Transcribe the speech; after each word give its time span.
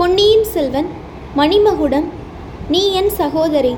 பொன்னியின் 0.00 0.44
செல்வன் 0.44 0.86
மணிமகுடம் 1.36 2.06
நீ 2.68 2.92
என் 2.92 3.10
சகோதரி. 3.10 3.72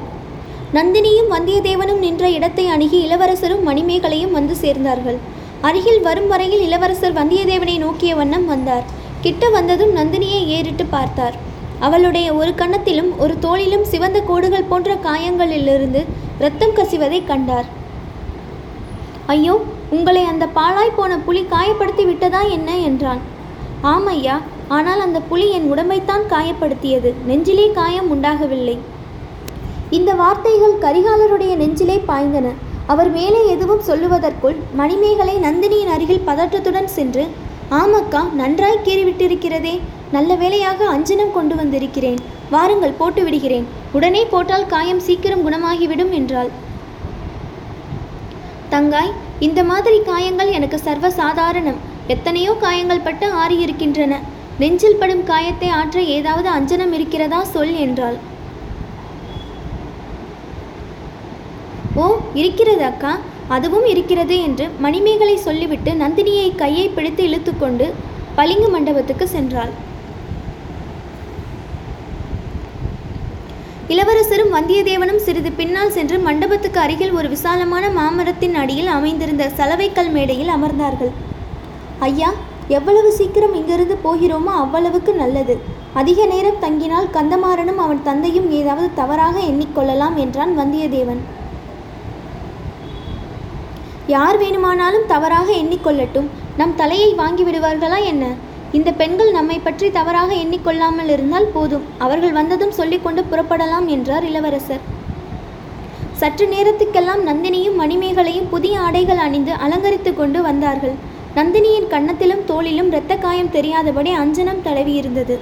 நந்தினியும் 0.75 1.30
வந்தியத்தேவனும் 1.30 1.98
நின்ற 1.98 2.30
இடத்தை 2.30 2.67
அணுகி 2.67 2.98
இளவரசரும் 3.06 3.64
மணிமேகலையும் 3.69 4.30
வந்து 4.30 4.54
சேர்ந்தார்கள். 4.54 5.19
அருகில் 5.61 6.00
வரும் 6.00 6.29
வரையில் 6.29 6.62
இளவரசர் 6.62 7.12
வந்தியத்தேவனை 7.12 7.79
நோக்கிய 7.79 8.14
வண்ணம் 8.14 8.46
வந்தார். 8.46 8.85
கிட்ட 9.21 9.48
வந்ததும் 9.48 9.96
நந்தினியை 9.96 10.46
ஏறிட்டு 10.46 10.87
பார்த்தார். 10.87 11.37
அவளுடைய 11.81 12.35
ஒரு 12.35 12.54
கன்னத்திலும் 12.54 13.11
ஒரு 13.19 13.39
தோளிலும் 13.39 13.85
சிவந்த 13.85 14.21
கோடுகள் 14.21 14.69
போன்ற 14.69 14.95
காயங்களிலிருந்து 14.95 16.05
இரத்தம் 16.39 16.77
கசிவதை 16.77 17.25
கண்டார். 17.25 17.65
ஐயோ 19.27 19.61
உங்களை 19.91 20.25
அந்த 20.25 20.47
பாழாய் 20.47 20.97
போன 20.97 21.19
புலி 21.19 21.45
காயப்படுத்தி 21.51 22.07
விட்டதா 22.07 22.43
என்ன? 22.48 22.79
என்றான். 22.79 23.19
ஆமையா 23.83 24.41
ஆனால் 24.77 25.01
அந்த 25.07 25.19
புலி 25.30 25.47
என் 25.57 25.69
உடம்பைத்தான் 25.73 26.25
காயப்படுத்தியது. 26.33 27.11
நெஞ்சிலே 27.29 27.67
காயம் 27.79 28.11
உண்டாகவில்லை. 28.15 28.77
இந்த 29.99 30.11
வார்த்தைகள் 30.21 30.77
கரிகாலருடைய 30.85 31.55
நெஞ்சிலே 31.63 31.97
பாய்ந்தன. 32.11 32.51
அவர் 32.93 33.11
மேலே 33.16 33.41
எதுவும் 33.55 33.87
சொல்லுவதற்குள் 33.89 34.57
மணிமேகலை 34.80 35.35
நந்தினியின் 35.47 35.93
அருகில் 35.95 36.27
பதற்றத்துடன் 36.29 36.91
சென்று 36.97 37.25
ஆமக்கா 37.80 38.23
நன்றாய் 38.41 38.85
கீறிவிட்டிருக்கிறதே. 38.87 39.75
நல்ல 40.16 40.35
வேளையாக 40.41 40.80
அஞ்சனம் 40.95 41.35
கொண்டு 41.37 41.55
வந்திருக்கிறேன். 41.61 42.19
வாருங்கள் 42.55 42.99
போட்டு 43.01 43.23
விடுகிறேன். 43.27 43.66
உடனே 43.99 44.23
போட்டால் 44.33 44.66
காயம் 44.73 45.05
சீக்கிரம் 45.07 45.45
குணமாகிவிடும் 45.47 46.13
என்றாள். 46.19 46.51
தங்காய் 48.75 49.15
இந்த 49.47 49.61
மாதிரி 49.71 49.99
காயங்கள் 50.11 50.51
எனக்கு 50.59 50.79
சர்வ 50.87 51.07
சாதாரணம். 51.23 51.80
எத்தனையோ 52.15 52.52
காயங்கள் 52.65 53.07
பட்டு 53.07 53.27
ஆறியிருக்கின்றன. 53.43 54.15
நெஞ்சில் 54.62 55.01
படும் 55.01 55.25
காயத்தை 55.30 55.69
ஆற்ற 55.80 55.98
ஏதாவது 56.16 56.48
அஞ்சனம் 56.57 56.95
இருக்கிறதா 56.98 57.41
சொல் 57.55 57.77
என்றாள். 57.84 58.19
ஓ 62.02 62.07
இருக்கிறது 62.41 62.83
அக்கா. 62.90 63.13
அதுவும் 63.55 63.87
இருக்கிறது 63.93 64.36
என்று 64.48 64.66
மணிமேகலை 64.84 65.36
சொல்லிவிட்டு 65.46 65.90
நந்தினியை 66.02 66.50
கையை 66.60 66.84
பிடித்து 66.96 67.22
இழுத்துக்கொண்டு 67.28 67.86
பளிங்கு 68.38 68.68
மண்டபத்துக்கு 68.74 69.27
சென்றாள். 69.34 69.72
இளவரசரும் 73.94 74.55
வந்தியத்தேவனும் 74.56 75.24
சிறிது 75.27 75.50
பின்னால் 75.58 75.94
சென்று 75.96 76.16
மண்டபத்துக்கு 76.28 76.78
அருகில் 76.84 77.16
ஒரு 77.18 77.28
விசாலமான 77.34 77.84
மாமரத்தின் 77.98 78.56
அடியில் 78.62 78.90
அமைந்திருந்த 78.98 79.50
சலவைக்கல் 79.58 80.10
மேடையில் 80.16 80.55
அமர்ந்தார்கள். 80.56 81.12
ஐயா 82.08 82.30
எவ்வளவு 82.78 83.10
சீக்கிரம் 83.18 83.54
இங்கிருந்து 83.60 83.96
போகிறோமோ 84.04 84.52
அவ்வளவுக்கு 84.62 85.12
நல்லது. 85.22 85.54
அதிக 86.00 86.26
நேரம் 86.32 86.60
தங்கினால் 86.64 87.08
கந்தமாறனும் 87.16 87.80
அவன் 87.84 88.04
தந்தையும் 88.08 88.48
ஏதாவது 88.58 88.88
தவறாக 89.00 89.36
எண்ணிக்கொள்ளலாம் 89.50 90.16
என்றான் 90.24 90.52
வந்தியத்தேவன். 90.60 91.22
யார் 94.14 94.38
வேணுமானாலும் 94.42 95.10
தவறாக 95.12 95.48
எண்ணிக்கொள்ளட்டும். 95.62 96.30
நம் 96.60 96.78
தலையை 96.80 97.10
வாங்கி 97.20 97.44
விடுவார்களா 97.44 97.98
என்ன? 98.12 98.24
இந்த 98.78 98.90
பெண்கள் 99.00 99.30
நம்மை 99.36 99.58
பற்றி 99.58 99.86
தவறாக 99.98 100.30
எண்ணிக்கொள்ளாமல் 100.42 101.12
இருந்தால் 101.14 101.52
போதும். 101.54 101.86
அவர்கள் 102.04 102.36
வந்ததும் 102.38 102.76
சொல்லிக்கொண்டு 102.80 103.22
புறப்படலாம் 103.30 103.86
என்றார் 103.94 104.26
இளவரசர். 104.30 104.84
சற்று 106.20 106.46
நேரத்துக்கெல்லாம் 106.54 107.22
நந்தினியும் 107.28 107.80
மணிமேகலையும் 107.82 108.50
புதிய 108.54 108.74
ஆடைகள் 108.86 109.24
அணிந்து 109.26 109.52
அலங்கரித்து 109.64 110.10
கொண்டு 110.20 110.40
வந்தார்கள். 110.48 110.96
நந்தினியின் 111.36 111.86
கன்னத்திலும் 111.92 112.42
தோளிலும் 112.48 112.88
இரத்த 112.92 113.12
காயம் 113.16 113.50
தெரியாதபடி 113.55 114.11
அஞ்சனம் 114.22 114.62
தடவியிருந்தது. 114.64 115.36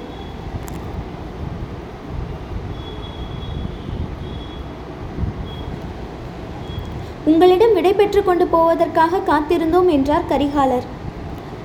உங்களிடம் 7.30 7.74
விடை 7.76 7.92
பெற்று 7.92 8.20
கொண்டு 8.28 8.46
போவதற்காக 8.52 9.22
காத்திருந்தோம் 9.30 9.88
என்றார் 9.96 10.28
கரிகாலர். 10.32 10.86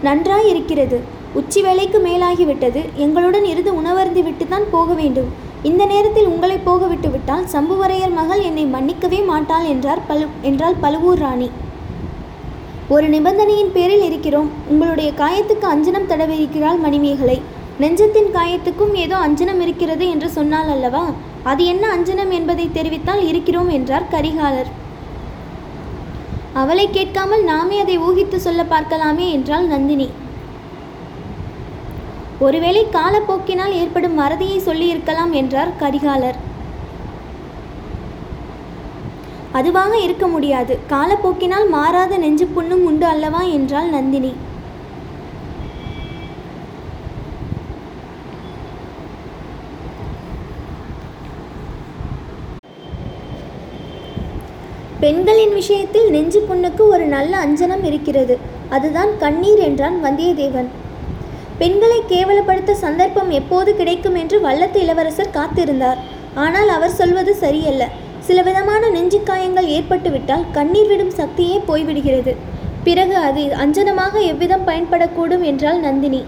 நன்றாய் 0.07 0.49
இருக்கிறது 0.53 0.99
உச்சி 1.41 1.61
வேலைக்கு 1.67 1.99
மேலாகிவிட்டது. 2.07 2.81
எங்களுடன் 3.05 3.45
இருந்து 3.51 3.73
விட்டு 4.27 4.47
தான் 4.47 4.67
போக 4.75 4.93
வேண்டும். 5.01 5.29
இந்த 5.69 5.85
நேரத்தில் 5.93 6.31
உங்களை 6.33 6.57
போக 6.69 6.87
விட்டு 6.93 7.11
விட்டால் 7.11 7.45
சம்புவரையர் 7.53 8.17
மகள் 8.21 8.41
என்னை 8.49 8.65
மன்னிக்கவே 8.73 9.21
மாட்டாள் 9.31 9.69
என்றார் 9.75 10.03
பழு 10.09 10.27
என்றாள் 10.41 10.81
பழுவூர் 10.85 11.23
ராணி. 11.25 11.49
ஒரு 12.93 13.07
நிபந்தனையின் 13.09 13.71
பேரில் 13.71 14.03
இருக்கிறோம். 14.03 14.49
உங்களுடைய 14.67 15.11
காயத்துக்கு 15.11 15.65
அஞ்சனம் 15.65 16.09
தடவிருக்கிறாள் 16.09 16.79
மணிமேகலை. 16.79 17.37
நெஞ்சத்தின் 17.79 18.29
காயத்துக்கும் 18.33 18.93
ஏதோ 18.93 19.15
அஞ்சனம் 19.17 19.61
இருக்கிறது 19.61 20.09
என்று 20.09 20.29
சொன்னால் 20.29 20.69
அல்லவா? 20.69 21.03
அது 21.43 21.65
என்ன 21.65 21.85
அஞ்சனம் 21.95 22.29
என்பதை 22.29 22.69
தெரிவித்தால் 22.73 23.23
இருக்கிறோம் 23.27 23.69
என்றார் 23.69 24.05
கரிகாலர். 24.11 24.69
அவளை 26.53 26.87
கேட்காமல் 26.89 27.43
நாமே 27.43 27.79
அதை 27.79 27.99
ஊகித்து 27.99 28.35
சொல்ல 28.35 28.63
பார்க்கலாமே 28.63 29.31
என்றாள் 29.31 29.67
நந்தினி. 29.67 30.09
ஒருவேளை 32.39 32.85
காலப்போக்கினால் 32.91 33.77
ஏற்படும் 33.81 34.19
மறதியை 34.19 34.59
சொல்லியிருக்கலாம் 34.59 35.31
என்றார் 35.31 35.71
கரிகாலர். 35.79 36.39
அதுவாக 39.59 39.93
இருக்க 40.05 40.25
முடியாது. 40.33 40.73
காலப்போக்கினால் 40.93 41.67
மாறாத 41.75 42.17
நெஞ்சு 42.23 42.45
புண்ணும் 42.55 42.83
உண்டு 42.89 43.05
அல்லவா 43.11 43.41
என்றாள் 43.57 43.89
நந்தினி. 43.95 44.33
பெண்களின் 55.03 55.53
விஷயத்தில் 55.59 56.07
நெஞ்சு 56.13 56.39
புண்ணுக்கு 56.49 56.83
ஒரு 56.93 57.05
நல்ல 57.15 57.33
அஞ்சனம் 57.45 57.83
இருக்கிறது. 57.89 58.35
அதுதான் 58.75 59.11
கண்ணீர் 59.23 59.61
என்றான் 59.67 59.97
வந்தியத்தேவன். 60.05 60.69
பெண்களை 61.59 61.99
கேவலப்படுத்த 62.11 62.71
சந்தர்ப்பம் 62.85 63.31
எப்போது 63.39 63.71
கிடைக்கும் 63.81 64.17
என்று 64.21 64.39
வல்லத்து 64.47 64.79
இளவரசர் 64.85 65.35
காத்திருந்தார். 65.37 66.01
ஆனால் 66.45 66.71
அவர் 66.77 66.97
சொல்வது 67.01 67.33
சரியல்ல. 67.43 67.85
சில 68.27 68.39
விதமான 68.47 68.83
நெஞ்சு 68.95 69.19
காயங்கள் 69.29 69.67
ஏற்பட்டுவிட்டால் 69.77 70.45
கண்ணீர் 70.57 70.89
விடும் 70.91 71.13
சக்தியே 71.19 71.57
போய்விடுகிறது. 71.69 72.33
பிறகு 72.87 73.15
அது 73.27 73.43
அஞ்சனமாக 73.63 74.15
எவ்விதம் 74.31 74.65
பயன்படக்கூடும் 74.69 75.43
என்றால் 75.51 75.79
நந்தினி. 75.85 76.21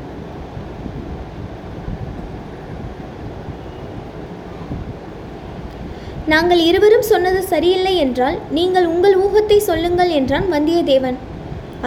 நாங்கள் 6.34 6.62
இருவரும் 6.70 7.06
சொன்னது 7.10 7.42
சரியில்லை 7.52 7.94
என்றால் 8.06 8.38
நீங்கள் 8.58 8.88
உங்கள் 8.94 9.18
ஊகத்தை 9.26 9.58
சொல்லுங்கள் 9.70 10.12
என்றான் 10.20 10.48
வந்தியத்தேவன். 10.54 11.18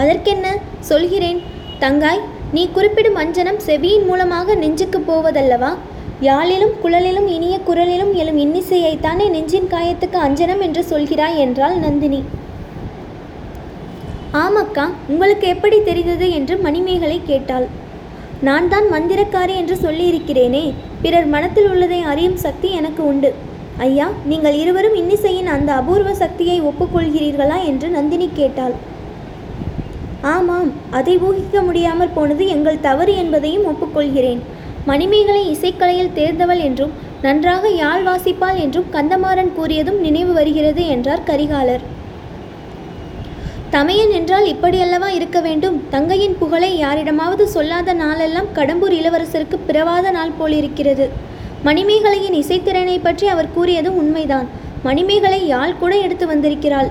அதற்கென்ன? 0.00 0.46
சொல்கிறேன். 0.90 1.40
தங்காய் 1.84 2.22
நீ 2.56 2.62
குறிப்பிடும் 2.76 3.18
அஞ்சனம் 3.22 3.60
செவியின் 3.66 4.06
மூலமாக 4.10 4.54
நெஞ்சுக்கு 4.62 5.00
போவதல்லவா? 5.10 5.72
யாழிலும் 6.26 6.72
குழலிலும் 6.80 7.28
இனிய 7.34 7.54
குரலிலும் 7.66 8.10
எழும் 8.22 8.38
இன்னிசையைத்தானே 8.42 9.26
நெஞ்சின் 9.34 9.68
காயத்துக்கு 9.74 10.18
அஞ்சனம் 10.24 10.62
என்று 10.66 10.82
சொல்கிறாய் 10.90 11.38
என்றாள் 11.44 11.76
நந்தினி. 11.84 12.20
ஆமக்கா 14.42 14.84
உங்களுக்கு 15.12 15.46
எப்படி 15.54 15.78
தெரிந்தது 15.88 16.26
என்று 16.38 16.56
மணிமேகலை 16.66 17.18
கேட்டாள். 17.30 17.66
நான் 18.48 18.68
தான் 18.74 18.86
மந்திரக்காரி 18.94 19.54
என்று 19.62 19.78
சொல்லியிருக்கிறேனே 19.86 20.64
பிறர் 21.02 21.30
மனத்தில் 21.34 21.70
உள்ளதை 21.72 22.02
அறியும் 22.12 22.38
சக்தி 22.44 22.68
எனக்கு 22.80 23.02
உண்டு. 23.12 23.32
ஐயா 23.86 24.06
நீங்கள் 24.30 24.60
இருவரும் 24.62 25.00
இன்னிசையின் 25.02 25.50
அந்த 25.56 25.72
அபூர்வ 25.80 26.14
சக்தியை 26.22 26.60
ஒப்புக்கொள்கிறீர்களா 26.70 27.58
என்று 27.72 27.88
நந்தினி 27.98 28.30
கேட்டாள். 28.40 28.74
ஆமாம் 30.36 30.70
அதை 30.98 31.14
ஊகிக்க 31.26 31.58
முடியாமல் 31.68 32.16
போனது 32.16 32.44
எங்கள் 32.54 32.84
தவறு 32.88 33.12
என்பதையும் 33.24 33.68
ஒப்புக்கொள்கிறேன். 33.70 34.40
மணிமேகலை 34.86 35.42
இசைக்கலையில் 35.54 36.14
தேர்ந்தவள் 36.14 36.58
என்றும் 36.58 36.92
நன்றாக 37.22 37.68
யாழ் 37.68 38.04
வாசிப்பாள் 38.06 38.58
என்றும் 38.60 38.86
கந்தமாறன் 38.92 39.50
கூறியதும் 39.56 39.98
நினைவு 39.98 40.32
வருகிறது 40.32 40.86
என்றார் 40.86 41.26
கரிகாலர். 41.26 41.82
தமையன் 43.70 44.10
என்றால் 44.10 44.46
இப்படியல்லவா 44.46 45.08
இருக்க 45.08 45.40
வேண்டும்? 45.40 45.76
தங்கையின் 45.90 46.36
புகழை 46.38 46.78
யாரிடமாவது 46.78 47.48
சொல்லாத 47.48 47.92
நாளெல்லாம் 47.94 48.48
கடம்பூர் 48.54 48.94
இளவரசருக்கு 49.00 49.58
பிறவாத 49.66 50.10
நாள் 50.10 50.36
போலிருக்கிறது. 50.38 51.08
மணிமேகலையின் 51.64 52.36
இசைத்திறனை 52.42 53.00
பற்றி 53.02 53.26
அவர் 53.26 53.54
கூறியதும் 53.56 53.98
உண்மைதான். 54.02 54.48
மணிமேகலை 54.82 55.46
யாழ் 55.46 55.78
கூட 55.78 55.96
எடுத்து 55.96 56.26
வந்திருக்கிறாள். 56.26 56.90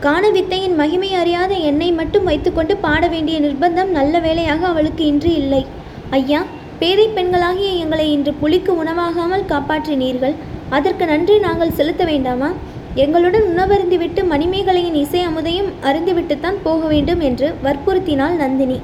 காண 0.00 0.30
வித்தையின் 0.30 0.74
மகிமை 0.74 1.14
அறியாத 1.14 1.54
என்னை 1.54 1.92
மட்டும் 1.92 2.24
வைத்துக்கொண்டு 2.24 2.76
பாட 2.76 3.06
வேண்டிய 3.08 3.40
நிர்பந்தம் 3.40 3.90
நல்ல 3.90 4.18
வேளையாக 4.18 4.66
அவளுக்கு 4.66 5.06
இன்று 5.06 5.34
இல்லை. 5.34 5.66
ஐயா 6.10 6.42
பேதை 6.80 7.08
பெண்களாகிய 7.08 7.70
எங்களை 7.70 8.12
இன்று 8.12 8.32
புலிக்கு 8.32 8.84
உணவாகாமல் 8.84 9.48
காப்பாற்றினீர்கள். 9.48 10.34
அதற்கு 10.68 11.06
நன்றி 11.06 11.38
நாங்கள் 11.38 11.72
செலுத்த 11.72 12.04
வேண்டாமா? 12.04 12.52
எங்களுடன் 12.94 13.42
உணவருந்திவிட்டு 13.42 14.22
மணிமேகலையின் 14.30 14.94
இசை 14.94 15.26
அமுதையும் 15.26 15.68
அருந்திவிட்டுத்தான் 15.82 16.56
போக 16.62 16.86
வேண்டும் 16.86 17.20
என்று 17.20 17.54
வற்புறுத்தினாள் 17.64 18.36
நந்தினி. 18.36 18.80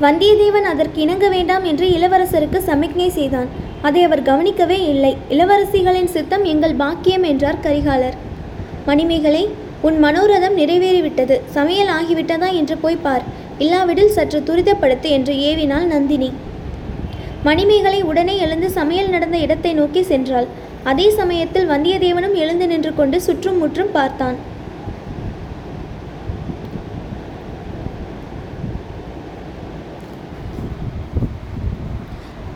வந்தியத்தேவன் 0.00 0.68
அதற்கு 0.72 1.00
இணங்க 1.00 1.28
வேண்டாம் 1.28 1.64
என்று 1.64 1.88
இளவரசருக்கு 1.88 2.58
சமிக்ஞை 2.58 3.08
செய்தான். 3.08 3.48
அதை 3.82 4.02
அவர் 4.02 4.22
கவனிக்கவே 4.22 4.84
இல்லை. 4.84 5.16
இளவரசிகளின் 5.28 6.12
சித்தம் 6.16 6.44
எங்கள் 6.44 6.74
பாக்கியம் 6.74 7.22
என்றார் 7.22 7.64
கரிகாலர். 7.64 8.16
மணிமேகலை 8.86 9.48
உன் 9.80 10.04
மனோரதம் 10.04 10.56
நிறைவேறிவிட்டது. 10.56 11.40
சமையல் 11.46 11.88
ஆகிவிட்டதா? 11.88 12.52
என்று 12.52 12.76
போய் 12.76 13.02
பார். 13.02 13.46
இல்லாவிடில் 13.64 14.14
சற்று 14.16 14.40
துரிதப்படுத்து 14.48 15.08
என்று 15.16 15.32
ஏவினாள் 15.48 15.88
நந்தினி. 15.94 16.30
மணிமேகலை 17.46 18.00
உடனே 18.10 18.34
எழுந்து 18.44 18.68
சமையல் 18.76 19.12
நடந்த 19.14 19.36
இடத்தை 19.46 19.72
நோக்கி 19.80 20.02
சென்றாள். 20.10 20.48
அதே 20.90 21.06
சமயத்தில் 21.18 21.70
வந்தியத்தேவனும் 21.72 22.36
எழுந்து 22.42 22.66
நின்று 22.72 22.92
கொண்டு 23.00 23.18
சுற்றும் 23.26 23.58
முற்றும் 23.62 23.92
பார்த்தான். 23.96 24.38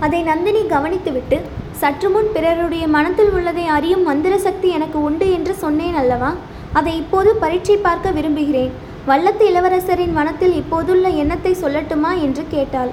அதை 0.04 0.20
நந்தினி 0.30 0.62
கவனித்துவிட்டு 0.70 1.36
சற்று 1.80 2.08
முன் 2.14 2.30
பிறருடைய 2.36 2.84
மனத்தில் 2.94 3.30
உள்ளதை 3.36 3.66
அறியும் 3.76 4.06
மந்திர 4.08 4.34
சக்தி 4.46 4.68
எனக்கு 4.78 4.98
உண்டு 5.08 5.26
என்று 5.36 5.54
சொன்னேன் 5.64 5.98
அல்லவா? 6.00 6.30
அதை 6.78 6.94
இப்போது 7.02 7.30
பரீட்சை 7.42 7.76
பார்க்க 7.86 8.16
விரும்புகிறேன். 8.18 8.72
வல்லத்து 9.08 9.44
இளவரசரின் 9.50 10.12
மனத்தில் 10.18 10.54
இப்போதுள்ள 10.58 11.06
எண்ணத்தை 11.22 11.52
சொல்லட்டுமா 11.62 12.10
என்று 12.26 12.42
கேட்டாள். 12.54 12.92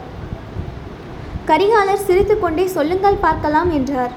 கரிகாலர் 1.49 2.05
சிரித்துக்கொண்டே 2.07 2.65
சொல்லுங்கள் 2.77 3.23
பார்க்கலாம் 3.25 3.71
என்றார். 3.77 4.13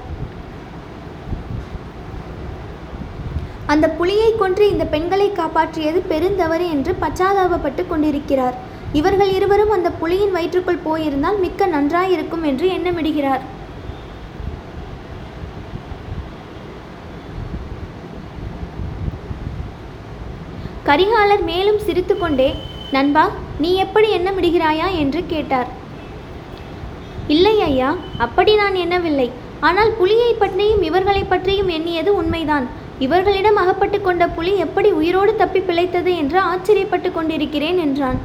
அந்த 3.72 3.86
புலியை 3.98 4.30
கொன்று 4.40 4.64
இந்த 4.70 4.84
பெண்களை 4.94 5.28
காப்பாற்றியது 5.30 6.00
பெருந்தவறு 6.12 6.66
என்று 6.76 6.94
பச்சாதாபப்பட்டு 7.02 7.84
கொண்டிருக்கிறார். 7.86 8.56
இவர்கள் 9.00 9.30
இருவரும் 9.38 9.74
அந்த 9.76 9.90
புலியின் 10.00 10.34
வயிற்றுக்குள் 10.36 10.84
போயிருந்தால் 10.86 11.38
மிக்க 11.44 11.66
நன்றாயிருக்கும் 11.66 12.44
என்று 12.50 12.66
எண்ணமிடுகிறார். 12.76 13.44
கரிகாலர் 20.92 21.42
மேலும் 21.42 21.78
சிரித்துக்கொண்டே 21.78 22.54
நண்பா 22.94 23.22
நீ 23.58 23.74
எப்படி 23.74 24.08
எண்ணமிடுகிறாயா? 24.16 24.88
என்று 25.02 25.20
கேட்டார். 25.26 25.68
இல்லை 27.34 27.62
ஐயா 27.62 27.90
அப்படி 28.24 28.54
நான் 28.54 28.74
எண்ணவில்லை. 28.74 29.30
ஆனால் 29.60 29.90
புலியை 29.98 30.34
பற்றியும் 30.34 30.82
இவர்களை 30.82 31.24
பற்றியும் 31.24 31.68
எண்ணியது 31.68 32.10
உண்மைதான். 32.16 32.66
இவர்களிடம் 32.98 33.60
அகப்பட்டு 33.62 34.00
கொண்ட 34.00 34.26
புலி 34.28 34.52
எப்படி 34.56 34.90
உயிரோடு 34.90 35.36
தப்பி 35.36 35.60
பிழைத்தது 35.60 36.16
என்று 36.16 36.38
ஆச்சரியப்பட்டு 36.40 37.12
கொண்டிருக்கிறேன் 37.12 37.78
என்றான். 37.78 38.18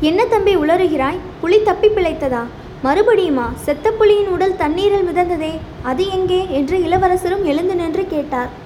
என்ன 0.00 0.26
தம்பி 0.26 0.56
உளறுகிறாய்? 0.56 1.22
புலி 1.40 1.62
தப்பி 1.62 1.88
பிழைத்ததா? 1.88 2.42
மறுபடியுமா? 2.84 3.46
செத்த 3.54 3.94
புலியின் 4.00 4.28
உடல் 4.28 4.56
தண்ணீரில் 4.56 5.08
மிதந்ததே 5.08 5.52
அது 5.82 6.06
எங்கே? 6.10 6.46
என்று 6.50 6.78
இளவரசரும் 6.82 7.44
எழுந்து 7.44 7.74
நின்று 7.74 8.06
கேட்டார். 8.06 8.62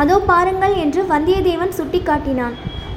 அதோ 0.00 0.16
பாருங்கள் 0.30 0.74
என்று 0.82 1.00
வந்தியத்தேவன் 1.10 1.74
சுட்டிக்காட்டினான். 1.78 2.54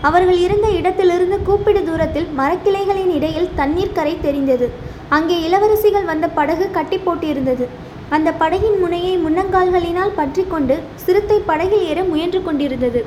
அவர்கள் 0.08 0.40
இருந்த 0.46 0.68
இடத்திலிருந்து 0.80 1.38
கூப்பிடு 1.48 1.82
தூரத்தில் 1.88 2.28
மரக்கிளைகளின் 2.40 3.12
இடையில் 3.18 3.54
தண்ணீர் 3.60 3.96
கரை 3.98 4.14
தெரிந்தது. 4.26 4.68
அங்கே 5.16 5.36
இளவரசிகள் 5.48 6.10
வந்த 6.12 6.26
படகு 6.38 6.66
கட்டி 6.78 6.98
போட்டிருந்தது. 6.98 7.66
அந்த 8.16 8.30
படகின் 8.42 8.78
முனையை 8.84 9.14
முன்னங்கால்களினால் 9.26 10.18
பற்றி 10.20 10.44
கொண்டு 10.54 10.76
சிறுத்தை 11.04 11.38
படகில் 11.50 11.86
ஏற 11.92 12.00
முயன்று 12.12 12.40
கொண்டிருந்தது. 12.48 13.02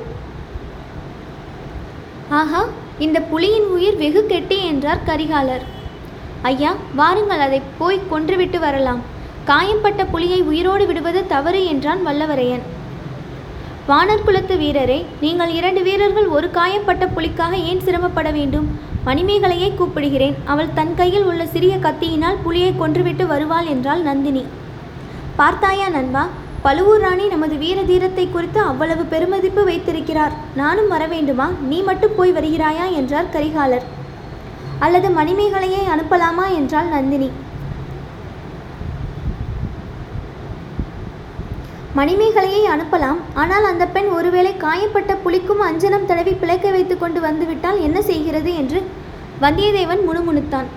ஆஹா 2.39 2.61
இந்த 3.05 3.17
புலியின் 3.31 3.67
உயிர் 3.75 3.99
வெகு 4.01 4.21
கெட்டி 4.31 4.57
என்றார் 4.71 5.05
கரிகாலர். 5.09 5.63
ஐயா 6.49 6.71
வாருங்கள் 6.99 7.45
அதை 7.45 7.59
போய் 7.79 8.07
கொன்றுவிட்டு 8.11 8.59
வரலாம். 8.65 9.01
காயம்பட்ட 9.49 10.01
புலியை 10.13 10.41
உயிரோடு 10.49 10.85
விடுவது 10.89 11.21
தவறு 11.33 11.61
என்றான் 11.71 12.03
வல்லவரையன். 12.07 12.65
வானர் 13.89 14.23
குலத்து 14.25 14.55
வீரரே 14.55 15.05
நீங்கள் 15.21 15.49
இரண்டு 15.49 15.81
வீரர்கள் 15.83 16.27
ஒரு 16.27 16.47
காயப்பட்ட 16.51 17.03
புலிக்காக 17.05 17.53
ஏன் 17.69 17.79
சிரமப்பட 17.79 18.31
வேண்டும்? 18.31 18.67
மணிமேகலையை 19.05 19.69
கூப்பிடுகிறேன். 19.75 20.35
அவள் 20.45 20.73
தன் 20.73 20.95
கையில் 20.95 21.23
உள்ள 21.23 21.45
சிறிய 21.45 21.77
கத்தியினால் 21.77 22.37
புலியை 22.43 22.73
கொன்றுவிட்டு 22.79 23.25
வருவாள் 23.27 23.65
என்றாள் 23.65 24.01
நந்தினி. 24.01 24.45
பார்த்தாயா 25.35 25.89
நண்பா 25.89 26.27
பழுவூர் 26.61 26.99
ராணி 26.99 27.27
நமது 27.27 27.57
வீர 27.57 27.81
தீரத்தை 27.81 28.29
குறித்து 28.29 28.61
அவ்வளவு 28.61 29.03
பெருமதிப்பு 29.03 29.63
வைத்திருக்கிறார். 29.63 30.31
நானும் 30.55 30.87
வர 30.87 31.07
வேண்டுமா? 31.07 31.49
நீ 31.61 31.81
மட்டும் 31.81 32.15
போய் 32.15 32.33
வருகிறாயா? 32.33 32.91
என்றார் 32.91 33.33
கரிகாலர். 33.33 33.85
அல்லது 34.79 35.09
மணிமேகலையை 35.09 35.83
அனுப்பலாமா? 35.95 36.47
என்றாள் 36.53 36.85
நந்தினி. 36.85 37.31
மணிமேகலையை 41.99 42.63
அனுப்பலாம். 42.73 43.19
ஆனால் 43.33 43.63
அந்த 43.63 43.85
பெண் 43.85 44.09
ஒருவேளை 44.17 44.51
காயப்பட்ட 44.57 45.13
புலிக்கும் 45.23 45.63
அஞ்சனம் 45.69 46.05
தடவி 46.05 46.33
பிழைக்க 46.33 46.67
வைத்து 46.69 46.97
கொண்டு 46.97 47.21
வந்துவிட்டால் 47.21 47.79
என்ன 47.87 48.01
செய்கிறது 48.01 48.51
என்று 48.55 48.79
வந்தியத்தேவன் 49.41 50.03
முணுமுணுத்தான். 50.09 50.69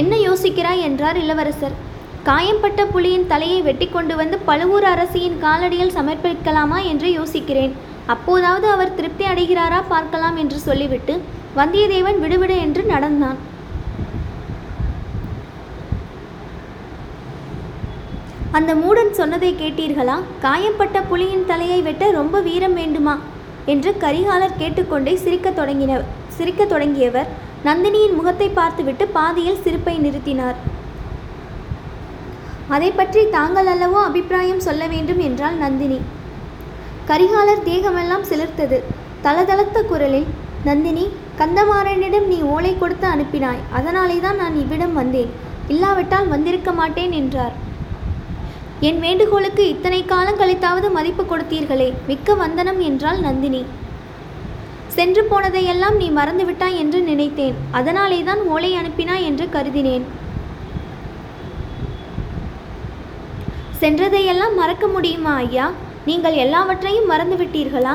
என்ன 0.00 0.14
யோசிக்கிறாய்? 0.16 0.82
என்றார் 0.88 1.16
இளவரசர். 1.16 1.76
காயம்பட்ட 2.22 2.80
புலியின் 2.84 3.26
தலையை 3.26 3.62
வெட்டி 3.62 3.86
கொண்டு 3.88 4.16
வந்து 4.16 4.38
பழுவூர் 4.38 4.84
அரசியின் 4.84 5.38
காலடியில் 5.44 5.96
சமர்ப்பிக்கலாமா? 5.98 6.78
என்று 6.84 7.10
யோசிக்கிறேன். 7.12 7.72
அப்போதாவது 8.06 8.66
அவர் 8.68 8.94
திருப்தி 8.94 9.24
அடைகிறாரா 9.24 9.80
பார்க்கலாம் 9.88 10.36
என்று 10.36 10.58
சொல்லிவிட்டு 10.58 11.14
வந்தியத்தேவன் 11.56 12.20
விடுவிடு 12.24 12.58
என்று 12.58 12.82
நடந்தான். 12.82 13.38
அந்த 18.58 18.74
மூடன் 18.74 19.10
சொன்னதை 19.10 19.54
கேட்டீர்களா? 19.54 20.14
காயம்பட்ட 20.40 21.00
புலியின் 21.00 21.44
தலையை 21.46 21.82
வெட்ட 21.82 22.10
ரொம்ப 22.10 22.40
வீரம் 22.40 22.74
வேண்டுமா? 22.74 23.14
என்று 23.72 23.90
கரிகாலர் 24.00 24.56
கேட்டுக்கொண்டே 24.58 25.16
சிரிக்கத் 25.16 25.58
தொடங்கின 25.58 26.00
சிரிக்கத் 26.28 26.68
தொடங்கியவர் 26.68 27.28
நந்தினியின் 27.64 28.16
முகத்தை 28.16 28.48
பார்த்துவிட்டு 28.48 29.06
பாதியில் 29.06 29.62
சிரிப்பை 29.64 29.94
நிறுத்தினார். 29.98 30.58
அதை 32.68 32.90
பற்றி 32.90 33.22
தாங்கள் 33.36 33.66
அல்லவோ 33.66 34.00
அபிப்பிராயம் 34.08 34.64
சொல்ல 34.66 34.86
வேண்டும் 34.86 35.18
என்றாள் 35.18 35.54
நந்தினி. 35.54 36.00
கரிகாலர் 37.06 37.66
தேகமெல்லாம் 37.70 38.28
சிலிர்த்தது. 38.30 38.80
தளதளத்த 39.24 39.78
குரலில் 39.82 40.28
நந்தினி 40.64 41.08
கந்தமாறனிடம் 41.38 42.26
நீ 42.26 42.40
ஓலை 42.54 42.78
கொடுத்து 42.78 43.08
அனுப்பினாய். 43.08 43.64
அதனாலே 43.70 44.20
தான் 44.20 44.36
நான் 44.36 44.56
இவ்விடம் 44.56 44.94
வந்தேன். 44.94 45.30
இல்லாவிட்டால் 45.68 46.28
வந்திருக்க 46.28 46.72
மாட்டேன் 46.72 47.12
என்றார். 47.12 47.68
என் 48.88 49.00
வேண்டுகோளுக்கு 49.04 49.62
இத்தனை 49.70 49.98
காலம் 50.10 50.38
கழித்தாவது 50.40 50.88
மதிப்பு 50.94 51.22
கொடுத்தீர்களே 51.22 51.88
மிக்க 52.10 52.34
வந்தனம் 52.42 52.78
என்றாள் 52.86 53.18
நந்தினி. 53.24 53.60
சென்று 54.94 55.22
போனதையெல்லாம் 55.30 55.96
நீ 56.02 56.06
மறந்துவிட்டாய் 56.18 56.78
என்று 56.82 57.00
நினைத்தேன் 57.08 57.58
அதனாலே 57.78 58.20
தான் 58.28 58.40
ஓலை 58.54 58.70
அனுப்பினாய் 58.80 59.26
என்று 59.30 59.46
கருதினேன். 59.56 60.06
சென்றதையெல்லாம் 63.82 64.56
மறக்க 64.62 64.86
முடியுமா 64.96 65.34
ஐயா? 65.44 65.68
நீங்கள் 66.08 66.40
எல்லாவற்றையும் 66.46 67.10
மறந்துவிட்டீர்களா? 67.12 67.94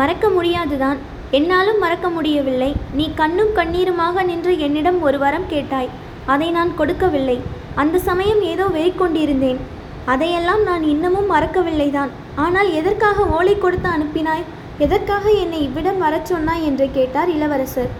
மறக்க 0.00 0.26
முடியாதுதான் 0.38 0.98
என்னாலும் 1.38 1.80
மறக்க 1.84 2.08
முடியவில்லை. 2.18 2.72
நீ 2.98 3.06
கண்ணும் 3.22 3.56
கண்ணீருமாக 3.60 4.22
நின்று 4.32 4.52
என்னிடம் 4.66 5.00
ஒரு 5.08 5.18
வரம் 5.26 5.50
கேட்டாய் 5.54 5.94
அதை 6.32 6.50
நான் 6.58 6.78
கொடுக்கவில்லை. 6.82 7.40
அந்த 7.74 7.98
சமயம் 7.98 8.42
ஏதோ 8.42 8.64
வெறிக்கொண்டிருந்தேன் 8.66 9.56
அதையெல்லாம் 10.04 10.62
நான் 10.62 10.82
இன்னமும் 10.82 11.30
மறக்கவில்லைதான். 11.30 12.08
ஆனால் 12.34 12.72
எதற்காக 12.72 13.26
ஓலை 13.26 13.58
கொடுத்து 13.58 13.88
அனுப்பினாய்? 13.88 14.42
எதற்காக 14.78 15.30
என்னை 15.30 15.62
இவ்விடம் 15.62 15.98
வரச் 15.98 16.26
சொன்னாய்? 16.26 16.64
என்று 16.64 16.90
கேட்டார் 16.92 17.30
இளவரசர். 17.30 17.90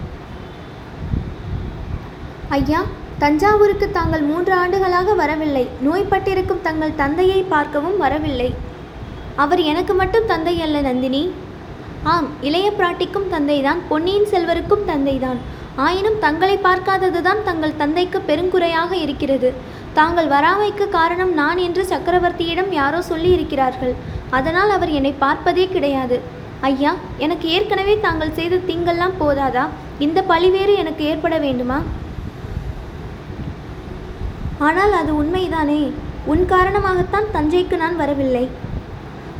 ஐயா 2.49 2.83
தஞ்சாவூருக்கு 3.17 3.91
தாங்கள் 3.91 4.21
மூன்று 4.21 4.53
ஆண்டுகளாக 4.53 5.13
வரவில்லை. 5.13 5.67
நோய்பட்டிருக்கும் 5.85 6.61
தங்கள் 6.61 6.95
தந்தையை 6.95 7.43
பார்க்கவும் 7.43 7.97
வரவில்லை. 7.97 8.53
அவர் 9.35 9.59
எனக்கு 9.59 9.93
மட்டும் 9.93 10.25
தந்தை 10.25 10.61
அல்ல 10.61 10.81
நந்தினி. 10.81 11.31
ஆம் 12.03 12.27
இளைய 12.41 12.71
பிராட்டிக்கும் 12.77 13.31
தந்தைதான். 13.31 13.77
பொன்னியின் 13.87 14.27
செல்வருக்கும் 14.31 14.87
தந்தைதான். 14.87 15.37
ஆயினும் 15.75 16.19
தங்களை 16.19 16.57
பார்க்காததுதான் 16.57 17.43
தங்கள் 17.43 17.77
தந்தைக்கு 17.77 18.19
பெருங்குறையாக 18.19 18.91
இருக்கிறது. 18.93 19.53
தாங்கள் 19.93 20.27
வராமைக்கு 20.27 20.89
காரணம் 20.89 21.33
நான் 21.33 21.57
என்று 21.57 21.83
சக்கரவர்த்தியிடம் 21.89 22.71
யாரோ 22.71 23.01
சொல்லி 23.01 23.31
இருக்கிறார்கள் 23.31 23.93
அதனால் 24.29 24.69
அவர் 24.69 24.89
என்னை 24.89 25.13
பார்ப்பதே 25.17 25.67
கிடையாது. 25.67 26.21
ஐயா 26.61 26.95
எனக்கு 27.17 27.49
ஏற்கனவே 27.49 27.99
தாங்கள் 27.99 28.33
செய்த 28.33 28.55
திங்கெல்லாம் 28.55 29.15
போதாதா? 29.19 29.65
இந்த 29.99 30.21
பழிவேறு 30.21 30.75
எனக்கு 30.75 31.05
ஏற்பட 31.05 31.37
வேண்டுமா? 31.37 31.79
ஆனால் 34.59 34.91
அது 34.91 35.23
உண்மைதானே? 35.23 35.91
உன் 36.25 36.43
காரணமாகத்தான் 36.45 37.31
தஞ்சைக்கு 37.33 37.77
நான் 37.77 37.95
வரவில்லை. 37.95 38.49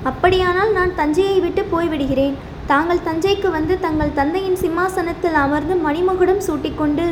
அப்படியானால் 0.03 0.71
நான் 0.71 0.95
தஞ்சையை 0.95 1.39
விட்டு 1.39 1.65
போய்விடுகிறேன். 1.73 2.37
தாங்கள் 2.69 3.05
தஞ்சைக்கு 3.07 3.49
வந்து 3.55 3.73
தங்கள் 3.85 4.17
தந்தையின் 4.19 4.59
சிம்மாசனத்தில் 4.63 5.37
அமர்ந்து 5.43 5.75
மணிமகுடம் 5.85 6.43
சூட்டிக்கொண்டு 6.47 7.05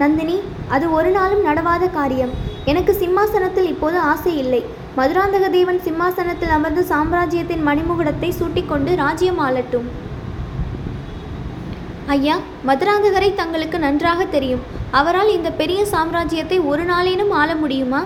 நந்தினி 0.00 0.36
அது 0.74 0.86
ஒரு 0.98 1.10
நாளும் 1.16 1.44
நடவாத 1.48 1.84
காரியம். 1.98 2.32
எனக்கு 2.70 2.92
சிம்மாசனத்தில் 3.02 3.68
இப்போது 3.72 3.98
ஆசை 4.12 4.32
இல்லை. 4.44 4.62
மதுராந்தக 4.98 5.44
தேவன் 5.56 5.80
சிம்மாசனத்தில் 5.86 6.52
அமர்ந்து 6.56 6.82
சாம்ராஜ்யத்தின் 6.90 7.62
மணிமுகுடத்தை 7.68 8.30
சூட்டிக்கொண்டு 8.40 8.90
ராஜ்யம் 9.02 9.40
ஆளட்டும். 9.46 9.86
ஐயா 12.16 12.36
மதுராந்தகரை 12.68 13.30
தங்களுக்கு 13.40 13.78
நன்றாக 13.86 14.24
தெரியும். 14.36 14.64
அவரால் 15.00 15.30
இந்த 15.36 15.50
பெரிய 15.60 15.80
சாம்ராஜ்யத்தை 15.94 16.58
ஒரு 16.72 16.84
நாளேனும் 16.84 17.32
ஆள 17.40 17.50
முடியுமா? 17.62 18.02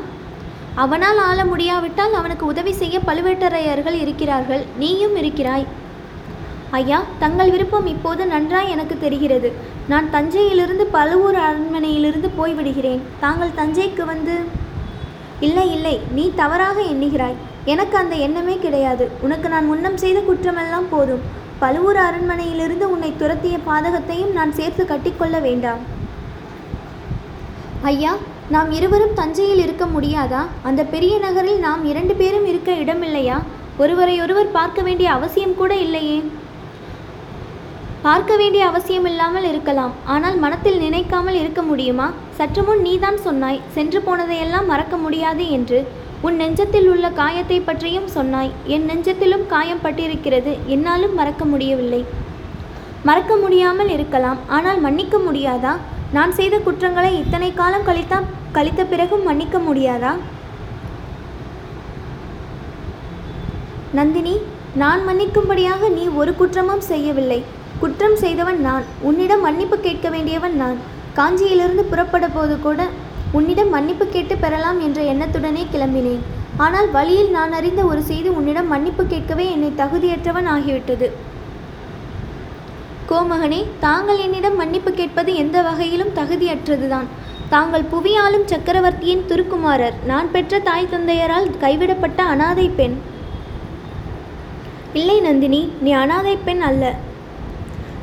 அவனால் 0.84 1.20
ஆள 1.28 1.38
முடியாவிட்டால் 1.44 2.14
அவனுக்கு 2.18 2.44
உதவி 2.52 2.72
செய்ய 2.72 2.98
பழுவேட்டரையர்கள் 3.06 3.96
இருக்கிறார்கள். 4.04 4.64
நீயும் 4.82 5.16
இருக்கிறாய். 5.22 5.66
ஐயா 6.70 7.02
தங்கள் 7.18 7.50
விருப்பம் 7.50 7.86
இப்போது 7.86 8.26
நன்றாய் 8.26 8.70
எனக்கு 8.70 8.98
தெரிகிறது. 8.98 9.52
நான் 9.88 10.10
தஞ்சையிலிருந்து 10.10 10.86
பழுவூர் 10.86 11.34
அரண்மனையிலிருந்து 11.34 12.30
போய்விடுகிறேன். 12.38 13.00
தாங்கள் 13.20 13.56
தஞ்சைக்கு 13.56 14.04
வந்து 14.04 14.36
இல்லை 15.40 15.72
இல்லை 15.72 16.00
நீ 16.12 16.32
தவறாக 16.34 16.80
எண்ணுகிறாய். 16.80 17.34
எனக்கு 17.64 17.96
அந்த 17.96 18.16
எண்ணமே 18.16 18.58
கிடையாது. 18.58 19.10
உனக்கு 19.20 19.48
நான் 19.48 19.66
முன்னம் 19.66 19.96
செய்த 19.96 20.20
குற்றமெல்லாம் 20.20 20.88
போதும். 20.90 21.20
பழுவூர் 21.58 21.96
அரண்மனையிலிருந்து 21.96 22.90
உன்னை 22.90 23.12
துரத்திய 23.18 23.58
பாதகத்தையும் 23.66 24.32
நான் 24.32 24.52
சேர்த்து 24.52 24.84
கட்டிக்கொள்ள 24.84 25.40
வேண்டாம். 25.40 25.78
ஐயா 27.82 28.16
நாம் 28.50 28.70
இருவரும் 28.70 29.14
தஞ்சையில் 29.14 29.58
இருக்க 29.58 29.86
முடியாதா? 29.86 30.42
அந்த 30.62 30.84
பெரிய 30.84 31.18
நகரில் 31.18 31.58
நாம் 31.58 31.84
இரண்டு 31.84 32.14
பேரும் 32.14 32.46
இருக்க 32.46 32.72
இடமில்லையா? 32.72 33.38
ஒருவரையொருவர் 33.78 34.50
பார்க்க 34.50 34.82
வேண்டிய 34.82 35.10
அவசியம் 35.10 35.54
கூட 35.54 35.74
இல்லையே. 35.74 36.22
பார்க்க 38.08 38.32
வேண்டிய 38.40 38.62
அவசியம் 38.70 39.06
இல்லாமல் 39.08 39.46
இருக்கலாம். 39.50 39.94
ஆனால் 40.12 40.36
மனத்தில் 40.42 40.76
நினைக்காமல் 40.82 41.38
இருக்க 41.40 41.60
முடியுமா? 41.70 42.06
சற்று 42.36 42.62
முன் 42.66 42.82
நீதான் 42.86 43.18
சொன்னாய் 43.24 43.58
சென்று 43.74 43.98
போனதையெல்லாம் 44.06 44.70
மறக்க 44.72 44.96
முடியாது 45.04 45.44
என்று. 45.56 45.78
உன் 46.26 46.38
நெஞ்சத்தில் 46.42 46.88
உள்ள 46.92 47.06
காயத்தை 47.18 47.58
பற்றியும் 47.66 48.08
சொன்னாய். 48.14 48.52
என் 48.74 48.86
நெஞ்சத்திலும் 48.90 49.44
காயம் 49.52 49.82
பட்டிருக்கிறது. 49.84 50.54
என்னாலும் 50.76 51.14
மறக்க 51.20 51.44
முடியவில்லை. 51.52 52.00
மறக்க 53.10 53.34
முடியாமல் 53.44 53.92
இருக்கலாம். 53.96 54.40
ஆனால் 54.58 54.80
மன்னிக்க 54.86 55.18
முடியாதா? 55.26 55.74
நான் 56.16 56.32
செய்த 56.38 56.56
குற்றங்களை 56.68 57.12
இத்தனை 57.22 57.50
காலம் 57.60 57.86
கழித்தா 57.90 58.20
கழித்த 58.58 58.84
பிறகும் 58.94 59.26
மன்னிக்க 59.30 59.58
முடியாதா? 59.68 60.14
நந்தினி 64.00 64.36
நான் 64.82 65.02
மன்னிக்கும்படியாக 65.10 65.88
நீ 65.98 66.06
ஒரு 66.22 66.32
குற்றமும் 66.40 66.88
செய்யவில்லை. 66.92 67.40
குற்றம் 67.80 68.16
செய்தவன் 68.16 68.60
நான். 68.60 68.84
உன்னிடம் 69.00 69.40
மன்னிப்பு 69.40 69.78
கேட்க 69.78 70.08
வேண்டியவன் 70.08 70.56
நான். 70.56 70.78
காஞ்சியிலிருந்து 71.16 71.82
புறப்பட 71.90 72.28
போது 72.28 72.60
கூட 72.60 72.86
உன்னிடம் 73.32 73.68
மன்னிப்பு 73.68 74.06
கேட்டு 74.06 74.36
பெறலாம் 74.36 74.80
என்ற 74.80 75.02
எண்ணத்துடனே 75.02 75.62
கிளம்பினேன். 75.72 76.22
ஆனால் 76.56 76.90
வழியில் 76.90 77.30
நான் 77.30 77.52
அறிந்த 77.52 77.82
ஒரு 77.82 78.02
செய்தி 78.02 78.28
உன்னிடம் 78.28 78.68
மன்னிப்பு 78.68 79.06
கேட்கவே 79.06 79.50
என்னை 79.50 79.72
தகுதியற்றவன் 79.76 80.48
ஆகிவிட்டது. 80.54 81.08
கோமகனே 83.10 83.60
தாங்கள் 83.80 84.18
என்னிடம் 84.18 84.56
மன்னிப்பு 84.56 84.92
கேட்பது 84.92 85.34
எந்த 85.34 85.62
வகையிலும் 85.62 86.14
தகுதியற்றதுதான். 86.14 87.08
தாங்கள் 87.48 87.90
புவியாலும் 87.92 88.44
சக்கரவர்த்தியின் 88.44 89.26
திருக்குமாரர். 89.26 89.94
நான் 90.06 90.30
பெற்ற 90.30 90.58
தாய் 90.58 90.90
தந்தையரால் 90.90 91.50
கைவிடப்பட்ட 91.60 92.22
அனாதை 92.22 92.70
பெண். 92.76 92.96
இல்லை 94.92 95.20
நந்தினி 95.20 95.72
நீ 95.80 95.90
அனாதை 95.90 96.38
பெண் 96.44 96.60
அல்ல. 96.60 96.94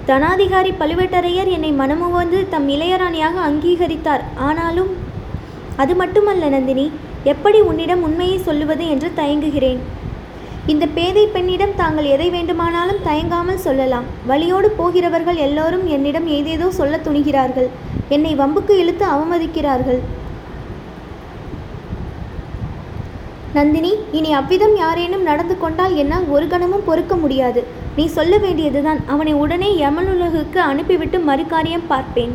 தனாதிகாரி 0.09 0.71
பழுவேட்டரையர் 0.79 1.49
என்னை 1.55 1.69
மனமுவந்து 1.79 2.39
தம் 2.49 2.67
இளையராணியாக 2.73 3.35
அங்கீகரித்தார். 3.49 4.23
ஆனாலும் 4.47 4.91
அது 5.83 5.93
மட்டுமல்ல 6.01 6.49
நந்தினி 6.55 6.85
எப்படி 7.31 7.59
உன்னிடம் 7.69 8.03
உண்மையை 8.07 8.37
சொல்லுவது 8.47 8.83
என்று 8.93 9.07
தயங்குகிறேன். 9.19 9.79
இந்த 10.73 10.85
பேதை 10.97 11.23
பெண்ணிடம் 11.27 11.75
தாங்கள் 11.75 12.11
எதை 12.15 12.27
வேண்டுமானாலும் 12.35 13.01
தயங்காமல் 13.07 13.63
சொல்லலாம். 13.65 14.05
வழியோடு 14.29 14.69
போகிறவர்கள் 14.79 15.39
எல்லோரும் 15.47 15.87
என்னிடம் 15.95 16.27
ஏதேதோ 16.37 16.67
சொல்ல 16.79 16.99
துணிகிறார்கள். 17.07 17.69
என்னை 18.17 18.35
வம்புக்கு 18.35 18.75
இழுத்து 18.83 19.05
அவமதிக்கிறார்கள். 19.15 19.99
நந்தினி 23.55 23.91
இனி 24.11 24.33
அவ்விதம் 24.33 24.75
யாரேனும் 24.75 25.21
நடந்து 25.21 25.57
கொண்டால் 25.57 25.95
என்னால் 25.95 26.25
ஒரு 26.27 26.47
கணமும் 26.47 26.83
பொறுக்க 26.85 27.15
முடியாது. 27.15 27.63
நீ 27.95 28.05
சொல்ல 28.05 28.37
வேண்டியதுதான். 28.37 28.99
அவனை 29.05 29.33
உடனே 29.33 29.69
யமனுலகுக்கு 29.79 30.57
அனுப்பிவிட்டு 30.71 31.17
மறுகாரியம் 31.17 31.87
பார்ப்பேன். 31.87 32.33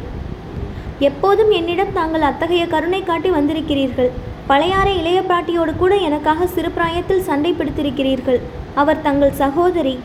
எப்போதும் 0.99 1.51
என்னிடம் 1.51 1.93
தாங்கள் 1.93 2.21
அத்தகைய 2.21 2.67
கருணை 2.67 3.03
காட்டி 3.03 3.31
வந்திருக்கிறீர்கள். 3.31 4.11
பழையாறை 4.47 4.99
இளைய 4.99 5.21
பிராட்டியோடு 5.29 5.77
கூட 5.77 5.95
எனக்காக 5.97 6.47
சிறு 6.47 6.71
பிராயத்தில் 6.71 7.27
சண்டை 7.29 7.53
பிடித்திருக்கிறீர்கள். 7.53 8.41
அவர் 8.75 9.03
தங்கள் 9.03 9.41
சகோதரி. 9.43 9.99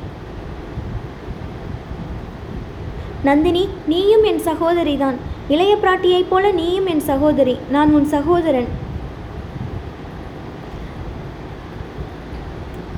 நந்தினி 3.24 3.63
நீயும் 3.88 4.24
என் 4.24 4.41
சகோதரிதான். 4.45 5.19
இளைய 5.48 5.75
பிராட்டியைப் 5.84 6.29
போல 6.29 6.51
நீயும் 6.51 6.86
என் 6.86 7.05
சகோதரி. 7.12 7.55
நான் 7.69 7.93
உன் 7.93 8.05
சகோதரன். 8.05 8.84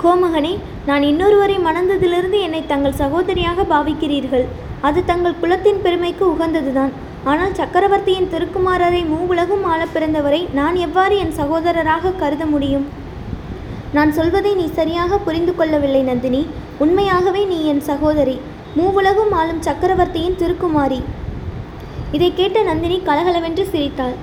கோமகனே 0.07 0.51
நான் 0.87 1.03
இன்னொருவரை 1.07 1.55
மணந்ததிலிருந்து 1.65 2.37
என்னை 2.45 2.59
தங்கள் 2.65 2.99
சகோதரியாக 2.99 3.63
பாவிக்கிறீர்கள். 3.71 4.45
அது 4.87 4.99
தங்கள் 5.09 5.39
குலத்தின் 5.41 5.81
பெருமைக்கு 5.85 6.23
உகந்ததுதான். 6.33 6.93
ஆனால் 7.31 7.55
சக்கரவர்த்தியின் 7.59 8.29
திருக்குமாரரை 8.33 9.01
மூவுலகும் 9.13 9.65
ஆள 9.71 9.81
பிறந்தவரை 9.95 10.39
நான் 10.59 10.75
எவ்வாறு 10.85 11.15
என் 11.23 11.33
சகோதரராக 11.39 12.13
கருத 12.21 12.45
முடியும்? 12.53 12.85
நான் 13.97 14.11
சொல்வதை 14.17 14.53
நீ 14.61 14.67
சரியாக 14.79 15.19
புரிந்து 15.25 15.55
கொள்ளவில்லை 15.55 16.01
நந்தினி. 16.11 16.41
உண்மையாகவே 16.85 17.43
நீ 17.51 17.59
என் 17.73 17.83
சகோதரி. 17.89 18.37
மூவுலகும் 18.79 19.35
ஆளும் 19.39 19.61
சக்கரவர்த்தியின் 19.67 20.39
திருக்குமாரி. 20.43 21.01
இதை 22.17 22.31
கேட்ட 22.39 22.57
நந்தினி 22.69 22.99
கலகலவென்று 23.09 23.65
சிரித்தாள். 23.73 24.17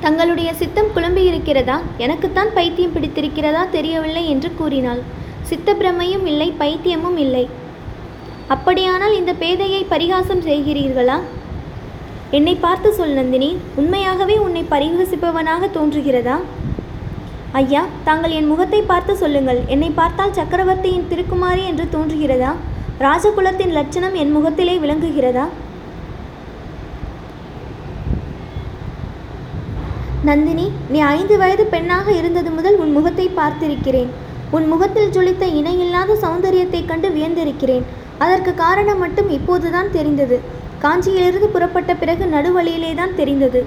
தங்களுடைய 0.00 0.54
சித்தம் 0.54 0.90
குழம்பியிருக்கிறதா? 0.96 1.76
எனக்குத்தான் 1.98 2.50
பைத்தியம் 2.54 2.92
பிடித்திருக்கிறதா 2.96 3.62
தெரியவில்லை 3.70 4.28
என்று 4.28 4.48
கூறினாள். 4.54 5.00
சித்த 5.42 5.74
பிரமையும் 5.74 6.24
இல்லை 6.24 6.52
பைத்தியமும் 6.58 7.16
இல்லை. 7.16 7.48
அப்படியானால் 8.54 9.16
இந்த 9.16 9.32
பேதையை 9.32 9.82
பரிகாசம் 9.88 10.42
செய்கிறீர்களா? 10.42 11.18
என்னை 12.30 12.54
பார்த்து 12.54 12.88
சொல் 12.92 13.12
நந்தினி. 13.12 13.56
உண்மையாகவே 13.76 14.36
உன்னை 14.38 14.62
பரிகசிப்பவனாக 14.70 15.68
தோன்றுகிறதா? 15.76 16.36
ஐயா 17.52 17.82
தாங்கள் 18.04 18.30
என் 18.30 18.46
முகத்தை 18.46 18.80
பார்த்து 18.82 19.16
சொல்லுங்கள். 19.16 19.60
என்னை 19.66 19.90
பார்த்தால் 20.00 20.32
சக்கரவர்த்தியின் 20.32 21.08
திருக்குமாரி 21.10 21.64
என்று 21.64 21.84
தோன்றுகிறதா? 21.92 22.52
ராஜகுலத்தின் 22.98 23.76
லட்சணம் 23.78 24.14
என் 24.14 24.32
முகத்திலே 24.32 24.76
விளங்குகிறதா? 24.78 25.46
நந்தினி 30.26 30.70
நீ 30.88 30.98
ஐந்து 30.98 31.38
வயது 31.38 31.64
பெண்ணாக 31.64 32.12
இருந்தது 32.12 32.50
முதல் 32.50 32.76
உன் 32.76 32.92
முகத்தை 32.92 33.30
பார்த்திருக்கிறேன். 33.36 34.06
உன் 34.50 34.66
முகத்தில் 34.66 35.10
ஜொலித்த 35.10 35.42
இணையில்லாத 35.42 36.16
சௌந்தரியத்தைக் 36.22 36.86
கண்டு 36.86 37.08
வியந்திருக்கிறேன். 37.08 37.82
அதற்கு 38.18 38.54
காரணம் 38.54 38.98
மட்டும் 38.98 39.30
இப்போதுதான் 39.30 39.92
தெரிந்தது. 39.92 40.40
காஞ்சியிலிருந்து 40.82 41.46
புறப்பட்ட 41.46 41.94
பிறகு 41.94 42.24
நடுவழியிலே 42.24 42.94
தான் 42.94 43.14
தெரிந்தது. 43.16 43.64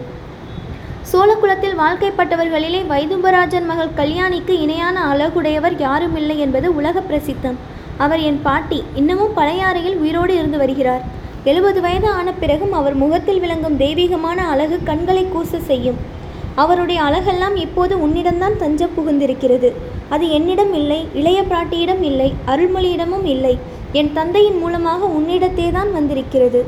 சோழகுலத்தில் 1.13 1.78
வாழ்க்கைப்பட்டவர்களிலே 1.78 2.82
வைதும்பராஜன் 2.89 3.66
மகள் 3.66 3.98
கல்யாணிக்கு 3.98 4.50
இணையான 4.50 5.06
அழகுடையவர் 5.13 5.78
யாருமில்லை 5.78 6.38
என்பது 6.38 6.75
உலக 6.75 7.00
பிரசித்தம். 7.00 7.56
அவர் 7.98 8.20
என் 8.20 8.42
பாட்டி 8.44 8.84
இன்னமும் 8.96 9.38
பழையாறையில் 9.38 9.96
உயிரோடு 9.96 10.34
இருந்து 10.34 10.58
வருகிறார். 10.58 11.04
எழுபது 11.44 11.82
வயது 11.82 12.08
ஆன 12.08 12.34
பிறகும் 12.34 12.74
அவர் 12.74 12.94
முகத்தில் 12.94 13.39
விளங்கும் 13.39 13.78
தெய்வீகமான 13.78 14.48
அழகு 14.48 14.80
கண்களை 14.84 15.25
கூச 15.25 15.60
செய்யும். 15.60 16.18
அவருடைய 16.63 17.00
அழகெல்லாம் 17.08 17.56
இப்போது 17.66 17.94
உன்னிடம்தான் 18.06 18.56
தஞ்சம் 18.63 18.96
புகுந்திருக்கிறது. 18.98 19.70
அது 20.13 20.25
என்னிடம் 20.38 20.74
இல்லை 20.80 21.00
இளைய 21.20 21.39
பிராட்டியிடம் 21.50 22.04
இல்லை 22.10 22.30
அருள்மொழியிடமும் 22.51 23.28
இல்லை. 23.34 23.54
என் 24.00 24.12
தந்தையின் 24.18 24.60
மூலமாக 24.63 25.01
உன்னிடத்தே 25.18 25.68
தான் 25.78 25.92
வந்திருக்கிறது. 25.98 26.62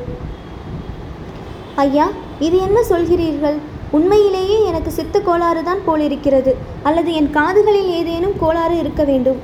ஐயா 1.83 2.07
இது 2.47 2.57
என்ன 2.67 2.79
சொல்கிறீர்கள்? 2.89 3.57
உண்மையிலேயே 3.97 4.57
எனக்கு 4.69 4.91
சித்து 4.97 5.19
கோளாறு 5.27 5.61
தான் 5.69 5.81
போலிருக்கிறது. 5.87 6.51
அல்லது 6.87 7.09
என் 7.19 7.29
காதுகளில் 7.37 7.91
ஏதேனும் 7.99 8.39
கோளாறு 8.43 8.75
இருக்க 8.83 9.03
வேண்டும்? 9.11 9.39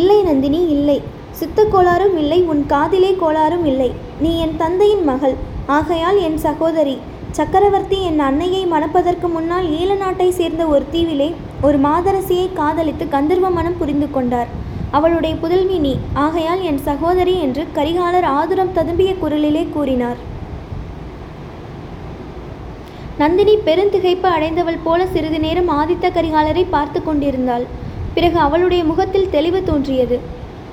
இல்லை 0.00 0.18
நந்தினி 0.28 0.60
இல்லை. 0.76 0.98
சித்த 1.40 1.64
கோளாறும் 1.72 2.16
இல்லை 2.22 2.38
உன் 2.52 2.62
காதிலே 2.72 3.10
கோளாறும் 3.22 3.66
இல்லை. 3.72 3.90
நீ 4.24 4.30
என் 4.44 4.56
தந்தையின் 4.62 5.04
மகள். 5.10 5.36
ஆகையால் 5.76 6.18
என் 6.26 6.38
சகோதரி 6.46 6.96
சக்கரவர்த்தி 7.36 8.02
என் 8.02 8.18
அன்னையை 8.18 8.66
மணப்பதற்கு 8.66 9.28
முன்னால் 9.28 9.66
ஈழ 9.70 9.96
நாட்டை 9.96 10.30
சேர்ந்த 10.30 10.66
ஒரு 10.66 10.84
தீவிலே 10.92 11.28
ஒரு 11.62 11.78
மாதரசியை 11.78 12.46
காதலித்து 12.52 13.08
கந்தர்வ 13.08 13.50
மனம் 13.50 13.76
புரிந்து 13.78 14.10
கொண்டார். 14.10 14.48
அவளுடைய 14.90 15.36
புதல்வி 15.36 15.78
நீ 15.78 15.92
ஆகையால் 16.12 16.62
என் 16.62 16.80
சகோதரி 16.88 17.34
என்று 17.40 17.66
கரிகாலர் 17.74 18.28
ஆதுரம் 18.38 18.74
ததும்பிய 18.74 19.12
குரலிலே 19.22 19.64
கூறினார். 19.70 20.16
நந்தினி 23.18 23.54
பெருந்திகைப்பு 23.56 24.28
அடைந்தவள் 24.36 24.82
போல 24.84 25.06
சிறிது 25.06 25.40
நேரம் 25.40 25.70
ஆதித்த 25.70 26.06
கரிகாலரை 26.16 26.64
பார்த்து 26.70 27.02
கொண்டிருந்தாள். 27.02 27.66
பிறகு 28.14 28.38
அவளுடைய 28.38 28.84
முகத்தில் 28.84 29.30
தெளிவு 29.30 29.62
தோன்றியது. 29.62 30.18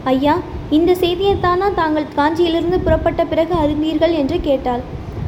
ஐயா 0.04 0.36
இந்த 0.70 0.92
செய்தியைத்தானா 0.92 1.74
தாங்கள் 1.74 2.14
காஞ்சியிலிருந்து 2.18 2.78
புறப்பட்ட 2.84 3.26
பிறகு 3.26 3.56
அறிந்தீர்கள்? 3.56 4.14
என்று 4.14 4.42
கேட்டாள். 4.42 4.84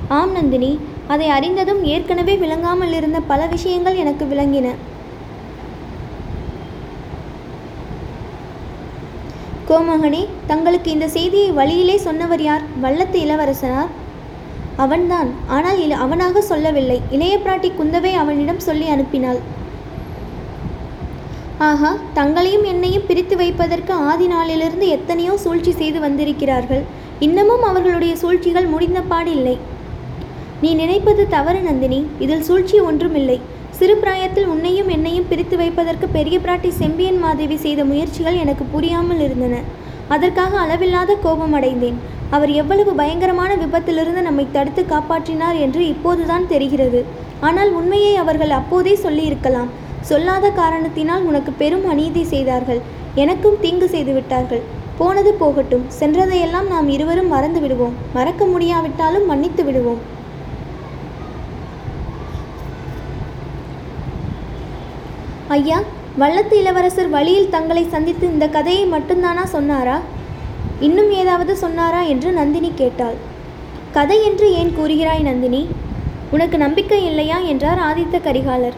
ஆம் 0.07 0.31
நந்தினி. 0.31 0.79
அதை 1.07 1.27
அறிந்ததும் 1.29 1.81
ஏற்கனவே 1.93 2.35
விளங்காமல் 2.35 2.93
இருந்த 2.93 3.19
பல 3.31 3.41
விஷயங்கள் 3.45 3.99
எனக்கு 4.03 4.25
விளங்கின. 4.25 4.67
கோமகனே 9.69 10.23
தங்களுக்கு 10.47 10.91
இந்த 10.91 11.07
செய்தியை 11.07 11.51
வழியிலே 11.51 11.97
சொன்னவர் 11.97 12.41
யார்? 12.41 12.65
வல்லத்து 12.81 13.17
இளவரசனார்? 13.25 13.89
அவன்தான். 14.83 15.29
ஆனால் 15.47 15.79
இல 15.85 15.95
அவனாக 16.05 16.41
சொல்லவில்லை. 16.41 16.97
இளைய 17.09 17.35
பிராட்டி 17.37 17.71
குந்தவை 17.79 18.11
அவனிடம் 18.23 18.65
சொல்லி 18.67 18.87
அனுப்பினாள். 18.89 19.39
ஆஹா 21.69 21.91
தங்களையும் 22.13 22.63
என்னையும் 22.63 23.05
பிரித்து 23.07 23.35
வைப்பதற்கு 23.35 23.93
ஆதி 24.09 24.27
நாளிலிருந்து 24.27 24.87
எத்தனையோ 24.87 25.37
சூழ்ச்சி 25.37 25.71
செய்து 25.71 25.99
வந்திருக்கிறார்கள். 25.99 26.83
இன்னமும் 27.19 27.63
அவர்களுடைய 27.63 28.15
சூழ்ச்சிகள் 28.15 28.71
முடிந்த 28.73 29.01
பாடில்லை 29.11 29.57
நீ 30.61 30.69
நினைப்பது 30.79 31.23
தவறு 31.33 31.59
நந்தினி. 31.65 31.97
இதில் 32.23 32.45
சூழ்ச்சி 32.45 32.77
ஒன்றுமில்லை. 32.89 33.35
சிறு 33.79 33.95
பிராயத்தில் 34.01 34.47
உன்னையும் 34.53 34.89
என்னையும் 34.95 35.27
பிரித்து 35.31 35.55
வைப்பதற்கு 35.59 36.07
பெரிய 36.15 36.37
பிராட்டி 36.45 36.69
செம்பியன் 36.79 37.19
மாதேவி 37.25 37.57
செய்த 37.65 37.81
முயற்சிகள் 37.89 38.39
எனக்கு 38.43 38.63
புரியாமல் 38.73 39.21
இருந்தன. 39.25 39.57
அதற்காக 40.15 40.53
அளவில்லாத 40.63 41.17
கோபம் 41.25 41.55
அடைந்தேன். 41.59 41.99
அவர் 42.35 42.51
எவ்வளவு 42.61 42.91
பயங்கரமான 43.01 43.51
விபத்திலிருந்து 43.63 44.21
நம்மை 44.29 44.45
தடுத்து 44.55 44.83
காப்பாற்றினார் 44.93 45.59
என்று 45.65 45.83
இப்போதுதான் 45.93 46.49
தெரிகிறது. 46.53 47.01
ஆனால் 47.49 47.71
உண்மையை 47.79 48.15
அவர்கள் 48.23 48.55
அப்போதே 48.59 48.95
சொல்லியிருக்கலாம். 49.05 49.69
சொல்லாத 50.11 50.45
காரணத்தினால் 50.61 51.23
உனக்கு 51.29 51.51
பெரும் 51.61 51.87
அநீதி 51.93 52.25
செய்தார்கள். 52.33 52.83
எனக்கும் 53.23 53.61
தீங்கு 53.63 53.87
செய்து 53.95 54.11
விட்டார்கள். 54.17 54.65
போனது 54.99 55.31
போகட்டும். 55.41 55.87
சென்றதையெல்லாம் 56.01 56.67
நாம் 56.73 56.87
இருவரும் 56.97 57.33
மறந்து 57.37 57.59
விடுவோம். 57.63 57.97
மறக்க 58.19 58.45
முடியாவிட்டாலும் 58.53 59.27
மன்னித்து 59.31 59.63
விடுவோம். 59.67 59.99
ஐயா 65.55 65.77
வல்லத்து 66.21 66.55
இளவரசர் 66.61 67.09
வழியில் 67.13 67.51
தங்களை 67.53 67.83
சந்தித்து 67.91 68.25
இந்த 68.31 68.45
கதையை 68.55 68.81
மட்டும்தானா 68.93 69.43
சொன்னாரா? 69.53 69.97
இன்னும் 70.87 71.11
ஏதாவது 71.11 71.53
சொன்னாரா 71.61 72.01
என்று 72.13 72.29
நந்தினி 72.31 72.71
கேட்டாள். 72.81 73.15
கதை 73.97 74.17
என்று 74.29 74.47
ஏன் 74.61 74.71
கூறுகிறாய் 74.79 75.23
நந்தினி? 75.27 75.61
உனக்கு 76.31 76.57
நம்பிக்கை 76.63 76.99
இல்லையா 77.09 77.37
என்றார் 77.51 77.81
ஆதித்த 77.89 78.19
கரிகாலர். 78.25 78.75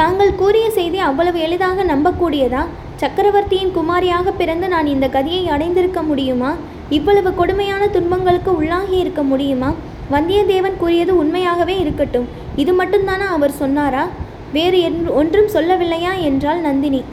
தாங்கள் 0.00 0.32
கூறிய 0.40 0.66
செய்தி 0.78 0.98
அவ்வளவு 1.10 1.40
எளிதாக 1.46 1.84
நம்பக்கூடியதா? 1.92 2.62
சக்கரவர்த்தியின் 3.02 3.72
குமாரியாக 3.78 4.34
பிறந்து 4.40 4.68
நான் 4.74 4.92
இந்த 4.94 5.08
கதியை 5.16 5.44
அடைந்திருக்க 5.56 6.02
முடியுமா? 6.02 6.52
இவ்வளவு 6.98 7.32
கொடுமையான 7.34 7.82
துன்பங்களுக்கு 7.98 8.52
உள்ளாகி 8.60 8.98
இருக்க 9.04 9.22
முடியுமா? 9.22 9.70
வந்தியத்தேவன் 10.10 10.80
கூறியது 10.82 11.12
உண்மையாகவே 11.22 11.76
இருக்கட்டும். 11.84 12.28
இது 12.56 12.72
மட்டும்தானா 12.82 13.28
அவர் 13.38 13.58
சொன்னாரா? 13.62 14.04
வேறு 14.52 14.78
என்- 14.78 15.10
ஒன்றும் 15.10 15.46
சொல்லவில்லையா 15.46 16.20
என்றாள் 16.20 16.60
நந்தினி. 16.60 17.04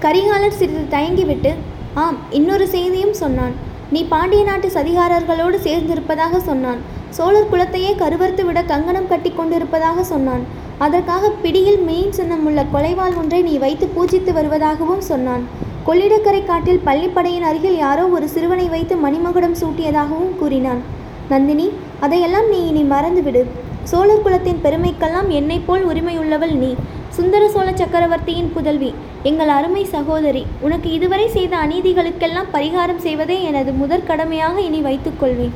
கரிகாலர் 0.00 0.48
சிறிது 0.48 0.96
தயங்கிவிட்டு 0.96 1.54
ஆம் 1.94 2.16
இன்னொரு 2.30 2.68
செய்தியும் 2.68 3.14
சொன்னான். 3.14 3.52
நீ 3.90 4.04
பாண்டிய 4.04 4.44
நாட்டு 4.44 4.68
சதிகாரர்களோடு 4.68 5.56
சேர்ந்திருப்பதாக 5.62 6.38
சொன்னான். 6.38 6.76
சோழர் 7.10 7.50
குலத்தையே 7.52 7.94
கருவறுத்து 7.98 8.44
விட 8.44 8.62
கங்கணம் 8.62 9.08
கட்டி 9.08 9.30
கொண்டிருப்பதாக 9.30 10.04
சொன்னான். 10.04 10.40
அதற்காக 10.78 11.30
பிடியில் 11.30 11.78
மெயின் 11.78 12.10
சின்னமுள்ள 12.10 12.64
கொலைவாள் 12.74 13.16
ஒன்றை 13.16 13.42
நீ 13.42 13.58
வைத்து 13.58 13.90
பூஜித்து 13.96 14.32
வருவதாகவும் 14.32 14.98
சொன்னான். 14.98 15.44
கொள்ளிடக்கரை 15.86 16.44
காட்டில் 16.44 16.82
பள்ளிப்படையின் 16.86 17.40
அருகில் 17.40 17.76
யாரோ 17.76 18.06
ஒரு 18.06 18.28
சிறுவனை 18.28 18.68
வைத்து 18.68 18.96
மணிமகுடம் 18.96 19.56
சூட்டியதாகவும் 19.60 20.36
கூறினான். 20.38 20.82
நந்தினி 21.28 21.70
அதையெல்லாம் 22.00 22.48
நீ 22.48 22.66
இனி 22.66 22.82
மறந்துவிடு. 22.82 23.44
சோழர் 23.90 24.22
குலத்தின் 24.22 24.60
பெருமைக்கெல்லாம் 24.64 25.28
என்னை 25.28 25.58
போல் 25.58 25.84
உரிமையுள்ளவள் 25.86 26.54
நீ. 26.62 26.70
சுந்தர 27.16 27.48
சோழ 27.48 27.68
சக்கரவர்த்தியின் 27.72 28.52
புதல்வி 28.54 28.90
எங்கள் 29.22 29.48
அருமை 29.48 29.84
சகோதரி 29.84 30.46
உனக்கு 30.60 30.88
இதுவரை 30.92 31.26
செய்த 31.28 31.56
அநீதிகளுக்கெல்லாம் 31.56 32.52
பரிகாரம் 32.52 33.02
செய்வதே 33.06 33.42
எனது 33.42 33.72
முதற் 33.72 34.06
கடமையாக 34.06 34.56
இனி 34.60 34.80
வைத்துக்கொள்வேன் 34.80 35.54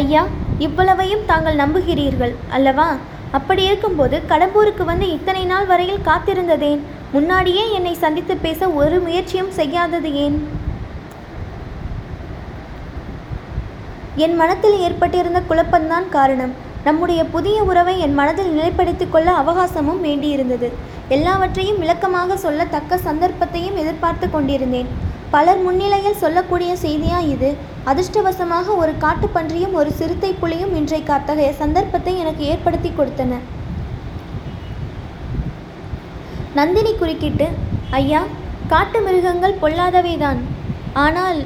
ஐயா 0.00 0.22
இவ்வளவையும் 0.58 1.26
தாங்கள் 1.26 1.54
நம்புகிறீர்கள் 1.54 2.34
அல்லவா? 2.50 2.88
அப்படி 3.30 3.62
இருக்கும்போது 3.64 4.16
கடம்பூருக்கு 4.28 4.84
வந்து 4.84 5.06
இத்தனை 5.12 5.44
நாள் 5.44 5.66
வரையில் 5.66 6.06
காத்திருந்ததேன்? 6.08 6.80
முன்னாடியே 7.12 7.64
என்னை 7.72 7.94
சந்தித்து 7.94 8.36
பேச 8.36 8.68
ஒரு 8.80 9.00
முயற்சியும் 9.00 9.50
செய்யாதது 9.50 10.10
ஏன்? 10.14 10.36
என் 14.24 14.34
மனத்தில் 14.40 14.76
ஏற்பட்டிருந்த 14.86 15.40
குழப்பம்தான் 15.48 16.06
காரணம். 16.16 16.52
நம்முடைய 16.86 17.20
புதிய 17.34 17.56
உறவை 17.70 17.94
என் 18.04 18.16
மனதில் 18.18 18.54
நிலைப்படுத்திக் 18.56 19.12
கொள்ள 19.14 19.28
அவகாசமும் 19.42 20.00
வேண்டியிருந்தது. 20.06 20.68
எல்லாவற்றையும் 21.16 21.80
விளக்கமாக 21.82 22.36
சொல்ல 22.44 22.64
தக்க 22.74 22.98
சந்தர்ப்பத்தையும் 23.06 23.78
எதிர்பார்த்து 23.82 24.26
கொண்டிருந்தேன். 24.30 24.90
பலர் 25.34 25.60
முன்னிலையில் 25.66 26.20
சொல்லக்கூடிய 26.22 26.72
செய்தியா 26.84 27.18
இது? 27.34 27.50
அதிர்ஷ்டவசமாக 27.90 28.76
ஒரு 28.82 28.92
காட்டுப்பன்றியும் 29.04 29.76
ஒரு 29.80 29.90
சிறுத்தை 30.00 30.32
புலியும் 30.42 30.74
இன்றைக்கு 30.80 31.12
அத்தகைய 31.18 31.52
சந்தர்ப்பத்தை 31.62 32.14
எனக்கு 32.22 32.44
ஏற்படுத்தி 32.52 32.92
கொடுத்தன. 32.98 33.38
நந்தினி 36.58 36.92
குறுக்கிட்டு 37.00 37.48
ஐயா 38.00 38.22
காட்டு 38.74 39.00
மிருகங்கள் 39.06 39.60
பொல்லாதவைதான். 39.62 40.40
ஆனால் 41.04 41.40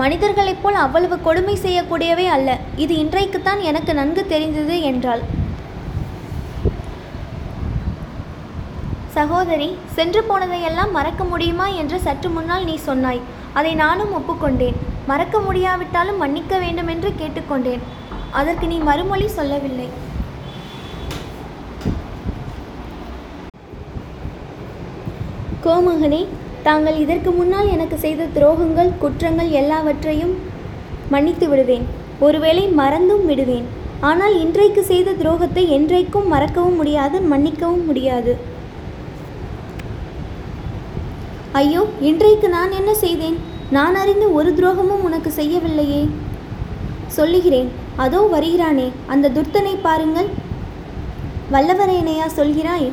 மனிதர்களைப் 0.00 0.62
போல் 0.62 0.78
அவ்வளவு 0.84 1.16
கொடுமை 1.26 1.54
செய்யக்கூடியவை 1.64 2.26
அல்ல. 2.36 2.50
இது 2.84 2.94
இன்றைக்குத்தான் 3.02 3.60
எனக்கு 3.70 3.92
நன்கு 4.00 4.22
தெரிந்தது 4.32 4.76
என்றாள். 4.90 5.22
சகோதரி 9.16 9.68
சென்று 9.96 10.20
போனதையெல்லாம் 10.28 10.92
மறக்க 10.96 11.22
முடியுமா 11.30 11.66
என்று 11.80 11.96
சற்று 12.06 12.28
முன்னால் 12.36 12.68
நீ 12.68 12.74
சொன்னாய். 12.88 13.22
அதை 13.58 13.72
நானும் 13.82 14.12
ஒப்புக்கொண்டேன். 14.18 14.78
மறக்க 15.10 15.36
முடியாவிட்டாலும் 15.46 16.20
மன்னிக்க 16.22 16.54
வேண்டும் 16.64 16.90
என்று 16.94 17.10
கேட்டுக்கொண்டேன். 17.20 17.82
அதற்கு 18.40 18.66
நீ 18.72 18.76
மறுமொழி 18.88 19.26
சொல்லவில்லை. 19.38 19.88
கோமகனே 25.64 26.22
தாங்கள் 26.66 26.96
இதற்கு 27.02 27.30
முன்னால் 27.38 27.68
எனக்கு 27.74 27.96
செய்த 28.04 28.28
துரோகங்கள் 28.36 28.90
குற்றங்கள் 29.02 29.50
எல்லாவற்றையும் 29.60 30.34
மன்னித்து 31.12 31.46
விடுவேன். 31.48 31.84
ஒருவேளை 32.26 32.64
மறந்தும் 32.80 33.24
விடுவேன். 33.30 33.66
ஆனால் 34.08 34.34
இன்றைக்கு 34.44 34.82
செய்த 34.90 35.14
துரோகத்தை 35.20 35.64
என்றைக்கும் 35.76 36.28
மறக்கவும் 36.34 36.78
முடியாது 36.80 37.16
மன்னிக்கவும் 37.32 37.84
முடியாது. 37.90 38.32
ஐயோ 41.60 41.82
இன்றைக்கு 42.08 42.48
நான் 42.56 42.76
என்ன 42.80 42.90
செய்தேன்? 43.04 43.38
நான் 43.76 43.96
அறிந்து 44.02 44.26
ஒரு 44.38 44.50
துரோகமும் 44.58 45.04
உனக்கு 45.08 45.30
செய்யவில்லையே. 45.40 46.02
சொல்லுகிறேன். 47.18 47.70
அதோ 48.04 48.20
வருகிறானே. 48.34 48.88
அந்த 49.14 49.32
துர்த்தனை 49.36 49.74
பாருங்கள். 49.86 50.28
வல்லவரையனையா 51.54 52.26
சொல்கிறாய்? 52.38 52.88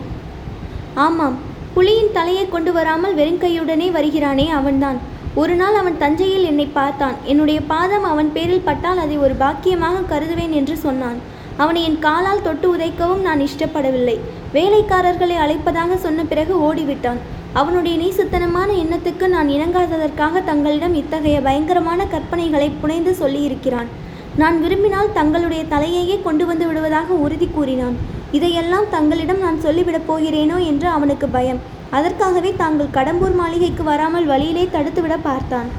ஆமாம். 1.06 1.38
புலியின் 1.78 2.14
தலையை 2.14 2.44
கொண்டு 2.50 2.72
வராமல் 2.76 3.16
வெறுங்கையுடனே 3.18 3.88
வருகிறானே 3.96 4.46
அவன்தான். 4.60 4.98
ஒரு 5.42 5.56
நாள் 5.56 5.76
அவன் 5.76 5.98
தஞ்சையில் 5.98 6.46
என்னை 6.52 6.66
பார்த்தான். 6.78 7.18
என்னுடைய 7.24 7.60
பாதம் 7.72 8.06
அவன் 8.12 8.30
பேரில் 8.36 8.64
பட்டால் 8.70 9.02
அதை 9.04 9.18
ஒரு 9.26 9.36
பாக்கியமாக 9.40 10.02
கருதுவேன் 10.12 10.54
என்று 10.60 10.78
சொன்னான். 10.86 11.20
அவனை 11.64 11.82
என் 11.84 12.00
காலால் 12.00 12.44
தொட்டு 12.48 12.68
உதைக்கவும் 12.76 13.22
நான் 13.28 13.44
இஷ்டப்படவில்லை. 13.48 14.18
வேலைக்காரர்களை 14.54 15.38
அழைப்பதாக 15.44 16.00
சொன்ன 16.06 16.26
பிறகு 16.32 16.56
ஓடிவிட்டான். 16.68 17.22
அவனுடைய 17.54 17.96
நீசுத்தனமான 18.04 18.70
எண்ணத்துக்கு 18.84 19.28
நான் 19.36 19.50
இணங்காததற்காக 19.58 20.44
தங்களிடம் 20.50 20.98
இத்தகைய 21.04 21.40
பயங்கரமான 21.42 22.08
கற்பனைகளை 22.16 22.72
புனைந்து 22.82 23.14
சொல்லியிருக்கிறான். 23.22 23.92
நான் 24.42 24.58
விரும்பினால் 24.64 25.14
தங்களுடைய 25.14 25.62
தலையையே 25.72 26.16
கொண்டு 26.26 26.44
வந்து 26.46 26.66
விடுவதாக 26.68 27.14
உறுதி 27.26 27.48
கூறினான். 27.54 27.96
இதையெல்லாம் 28.38 28.88
தங்களிடம் 28.96 29.42
நான் 29.46 29.62
சொல்லிவிடப் 29.64 30.08
போகிறேனோ 30.08 30.58
என்று 30.72 30.88
அவனுக்கு 30.88 31.28
பயம். 31.36 31.60
அதற்காகவே 31.98 32.52
தாங்கள் 32.62 32.96
கடம்பூர் 32.98 33.36
மாளிகைக்கு 33.40 33.84
வராமல் 33.84 34.28
வழியிலே 34.32 34.66
தடுத்துவிட 34.74 35.16
பார்த்தான். 35.28 35.70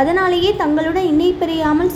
அதனாலேயே 0.00 0.50
தங்களுடன் 0.62 1.08
இணை 1.12 1.30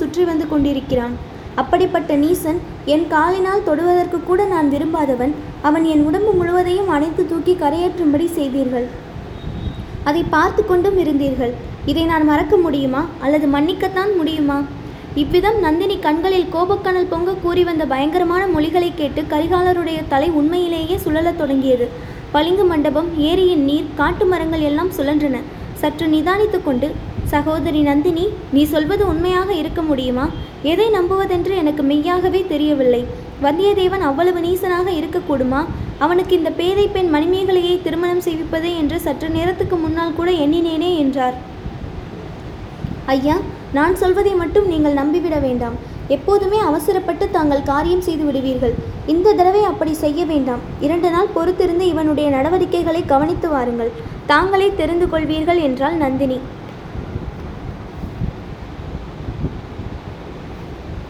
சுற்றி 0.01 0.25
வந்து 0.25 0.49
கொண்டிருக்கிறான். 0.49 1.15
அப்படிப்பட்ட 1.61 2.17
நீசன் 2.17 2.59
என் 2.95 3.07
காலினால் 3.15 3.65
தொடுவதற்கு 3.69 4.19
கூட 4.25 4.41
நான் 4.55 4.73
விரும்பாதவன். 4.75 5.33
அவன் 5.69 5.85
என் 5.93 6.05
உடம்பு 6.09 6.33
முழுவதையும் 6.41 6.91
அணைத்து 6.97 7.23
தூக்கி 7.27 7.55
கரையேற்றும்படி 7.63 8.27
செய்தீர்கள். 8.39 8.89
அதை 10.05 10.25
பார்த்து 10.35 10.65
கொண்டும் 10.67 10.99
இருந்தீர்கள். 11.05 11.55
இதை 11.93 12.05
நான் 12.13 12.29
மறக்க 12.33 12.57
முடியுமா? 12.57 13.05
அல்லது 13.21 13.47
மன்னிக்கத்தான் 13.47 14.13
முடியுமா? 14.17 14.59
இவ்விதம் 15.15 15.59
நந்தினி 15.59 15.99
கண்களில் 15.99 16.51
கோபக்கனல் 16.53 17.09
பொங்க 17.09 17.33
கூறி 17.33 17.65
வந்த 17.65 17.87
பயங்கரமான 17.87 18.47
மொழிகளை 18.47 18.93
கேட்டு 18.95 19.23
கரிகாலருடைய 19.23 20.03
தலை 20.09 20.31
உண்மையிலேயே 20.31 20.99
சுழலத் 21.05 21.37
தொடங்கியது. 21.37 21.89
பளிங்கு 22.33 22.65
மண்டபம் 22.65 23.09
ஏரியின் 23.19 23.65
நீர் 23.69 23.95
காட்டு 23.95 24.27
மரங்கள் 24.27 24.61
எல்லாம் 24.61 24.91
சுழன்றன. 24.91 25.37
சற்று 25.75 26.07
நிதானித்து 26.07 26.63
கொண்டு 26.65 26.95
சகோதரி 27.25 27.81
நந்தினி 27.81 28.29
நீ 28.53 28.65
சொல்வது 28.65 29.09
உண்மையாக 29.09 29.53
இருக்க 29.53 29.83
முடியுமா? 29.83 30.29
எதை 30.63 30.89
நம்புவதென்று 30.91 31.57
எனக்கு 31.57 31.83
மெய்யாகவே 31.83 32.47
தெரியவில்லை. 32.47 33.05
வந்தியத்தேவன் 33.43 34.01
அவ்வளவு 34.01 34.41
நீசனாக 34.41 34.91
இருக்கக்கூடுமா? 34.91 35.65
அவனுக்கு 35.99 36.37
இந்த 36.37 36.51
பேதை 36.51 36.89
பெண் 36.89 37.15
மணிமேகலையை 37.15 37.83
திருமணம் 37.83 38.21
செய்விப்பதே 38.21 38.77
என்று 38.77 39.01
சற்று 39.01 39.29
நேரத்துக்கு 39.29 39.77
முன்னால் 39.77 40.13
கூட 40.13 40.31
எண்ணினேனே 40.31 40.97
என்றார். 40.97 41.35
ஐயா 43.07 43.37
நான் 43.73 43.97
சொல்வதை 43.97 44.35
மட்டும் 44.35 44.67
நீங்கள் 44.67 44.95
நம்பிவிட 44.95 45.41
வேண்டாம். 45.41 45.75
எப்போதுமே 46.09 46.59
அவசரப்பட்டு 46.59 47.31
தாங்கள் 47.31 47.63
காரியம் 47.63 48.01
செய்து 48.01 48.25
விடுவீர்கள். 48.25 48.75
இந்த 49.07 49.33
தடவை 49.33 49.63
அப்படி 49.63 49.93
செய்ய 49.93 50.25
வேண்டாம். 50.25 50.59
இரண்டு 50.81 51.11
நாள் 51.11 51.35
பொறுத்திருந்து 51.37 51.81
இவனுடைய 51.81 52.31
நடவடிக்கைகளை 52.31 53.03
கவனித்து 53.07 53.49
வாருங்கள். 53.49 53.91
தாங்களே 54.27 54.73
தெரிந்து 54.77 55.07
கொள்வீர்கள் 55.07 55.61
என்றாள் 55.63 55.95
நந்தினி. 55.95 56.39